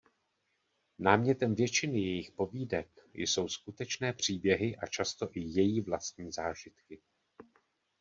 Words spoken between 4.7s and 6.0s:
a často i její